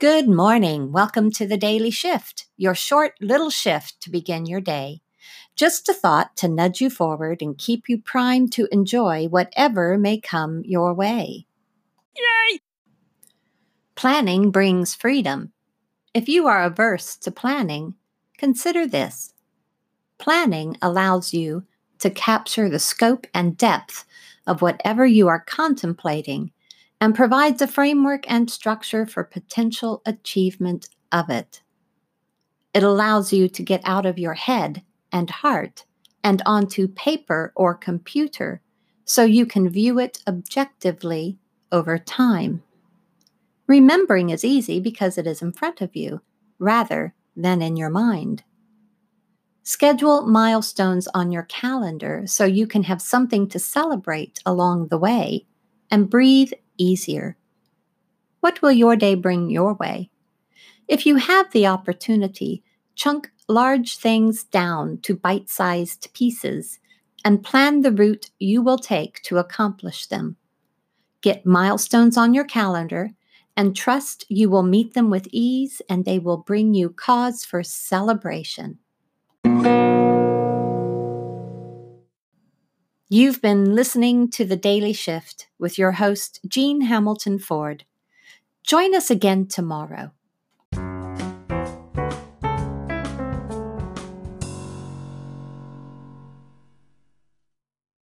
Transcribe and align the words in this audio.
Good 0.00 0.30
morning. 0.30 0.92
Welcome 0.92 1.30
to 1.32 1.46
the 1.46 1.58
Daily 1.58 1.90
Shift, 1.90 2.46
your 2.56 2.74
short 2.74 3.12
little 3.20 3.50
shift 3.50 4.00
to 4.00 4.08
begin 4.08 4.46
your 4.46 4.62
day. 4.62 5.02
Just 5.56 5.90
a 5.90 5.92
thought 5.92 6.38
to 6.38 6.48
nudge 6.48 6.80
you 6.80 6.88
forward 6.88 7.42
and 7.42 7.58
keep 7.58 7.86
you 7.86 8.00
primed 8.00 8.50
to 8.54 8.66
enjoy 8.72 9.28
whatever 9.28 9.98
may 9.98 10.18
come 10.18 10.62
your 10.64 10.94
way. 10.94 11.44
Yay! 12.16 12.60
Planning 13.94 14.50
brings 14.50 14.94
freedom. 14.94 15.52
If 16.14 16.30
you 16.30 16.46
are 16.46 16.64
averse 16.64 17.14
to 17.16 17.30
planning, 17.30 17.92
consider 18.38 18.86
this. 18.86 19.34
Planning 20.16 20.78
allows 20.80 21.34
you 21.34 21.64
to 21.98 22.08
capture 22.08 22.70
the 22.70 22.78
scope 22.78 23.26
and 23.34 23.54
depth 23.54 24.06
of 24.46 24.62
whatever 24.62 25.04
you 25.04 25.28
are 25.28 25.44
contemplating 25.46 26.52
and 27.00 27.14
provides 27.14 27.62
a 27.62 27.66
framework 27.66 28.30
and 28.30 28.50
structure 28.50 29.06
for 29.06 29.24
potential 29.24 30.02
achievement 30.04 30.88
of 31.10 31.30
it. 31.30 31.62
It 32.74 32.82
allows 32.82 33.32
you 33.32 33.48
to 33.48 33.62
get 33.62 33.80
out 33.84 34.06
of 34.06 34.18
your 34.18 34.34
head 34.34 34.82
and 35.10 35.30
heart 35.30 35.84
and 36.22 36.42
onto 36.44 36.86
paper 36.86 37.52
or 37.56 37.74
computer 37.74 38.60
so 39.04 39.24
you 39.24 39.46
can 39.46 39.68
view 39.68 39.98
it 39.98 40.22
objectively 40.28 41.38
over 41.72 41.98
time. 41.98 42.62
Remembering 43.66 44.30
is 44.30 44.44
easy 44.44 44.78
because 44.80 45.16
it 45.16 45.26
is 45.26 45.42
in 45.42 45.52
front 45.52 45.80
of 45.80 45.96
you 45.96 46.20
rather 46.58 47.14
than 47.36 47.62
in 47.62 47.76
your 47.76 47.90
mind. 47.90 48.44
Schedule 49.62 50.26
milestones 50.26 51.08
on 51.08 51.30
your 51.30 51.44
calendar 51.44 52.24
so 52.26 52.44
you 52.44 52.66
can 52.66 52.82
have 52.82 53.00
something 53.00 53.48
to 53.48 53.58
celebrate 53.58 54.40
along 54.44 54.88
the 54.88 54.98
way 54.98 55.46
and 55.90 56.10
breathe 56.10 56.52
easier. 56.80 57.36
What 58.40 58.62
will 58.62 58.72
your 58.72 58.96
day 58.96 59.14
bring 59.14 59.50
your 59.50 59.74
way? 59.74 60.10
If 60.88 61.06
you 61.06 61.16
have 61.16 61.52
the 61.52 61.66
opportunity, 61.66 62.64
chunk 62.94 63.30
large 63.48 63.96
things 63.96 64.44
down 64.44 64.98
to 65.02 65.14
bite 65.14 65.48
sized 65.50 66.08
pieces 66.14 66.78
and 67.24 67.44
plan 67.44 67.82
the 67.82 67.92
route 67.92 68.30
you 68.38 68.62
will 68.62 68.78
take 68.78 69.20
to 69.22 69.38
accomplish 69.38 70.06
them. 70.06 70.36
Get 71.20 71.44
milestones 71.44 72.16
on 72.16 72.32
your 72.32 72.44
calendar 72.44 73.10
and 73.56 73.76
trust 73.76 74.24
you 74.28 74.48
will 74.48 74.62
meet 74.62 74.94
them 74.94 75.10
with 75.10 75.28
ease 75.32 75.82
and 75.88 76.04
they 76.04 76.18
will 76.18 76.38
bring 76.38 76.72
you 76.72 76.88
cause 76.88 77.44
for 77.44 77.62
celebration. 77.62 78.78
You've 83.12 83.42
been 83.42 83.74
listening 83.74 84.30
to 84.30 84.44
The 84.44 84.54
Daily 84.54 84.92
Shift 84.92 85.48
with 85.58 85.76
your 85.76 85.90
host, 85.90 86.38
Jean 86.46 86.82
Hamilton 86.82 87.40
Ford. 87.40 87.84
Join 88.64 88.94
us 88.94 89.10
again 89.10 89.48
tomorrow. 89.48 90.12